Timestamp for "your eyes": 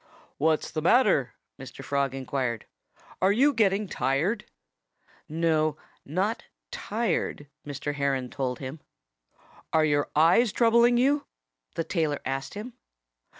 9.85-10.51